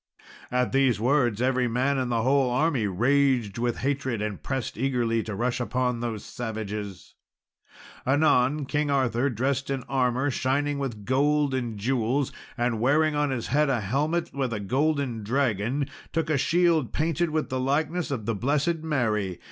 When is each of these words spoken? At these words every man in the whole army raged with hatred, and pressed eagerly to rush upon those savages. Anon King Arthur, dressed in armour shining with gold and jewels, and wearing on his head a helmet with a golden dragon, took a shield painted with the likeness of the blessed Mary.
At 0.49 0.71
these 0.71 0.99
words 0.99 1.43
every 1.43 1.67
man 1.67 1.99
in 1.99 2.09
the 2.09 2.23
whole 2.23 2.49
army 2.49 2.87
raged 2.87 3.59
with 3.59 3.77
hatred, 3.81 4.19
and 4.19 4.41
pressed 4.41 4.75
eagerly 4.75 5.21
to 5.21 5.35
rush 5.35 5.59
upon 5.59 5.99
those 5.99 6.25
savages. 6.25 7.13
Anon 8.03 8.65
King 8.65 8.89
Arthur, 8.89 9.29
dressed 9.29 9.69
in 9.69 9.83
armour 9.83 10.31
shining 10.31 10.79
with 10.79 11.05
gold 11.05 11.53
and 11.53 11.77
jewels, 11.77 12.31
and 12.57 12.79
wearing 12.81 13.13
on 13.13 13.29
his 13.29 13.49
head 13.49 13.69
a 13.69 13.79
helmet 13.79 14.33
with 14.33 14.53
a 14.53 14.59
golden 14.59 15.21
dragon, 15.23 15.87
took 16.11 16.31
a 16.31 16.37
shield 16.39 16.93
painted 16.93 17.29
with 17.29 17.49
the 17.49 17.59
likeness 17.59 18.09
of 18.09 18.25
the 18.25 18.33
blessed 18.33 18.77
Mary. 18.77 19.39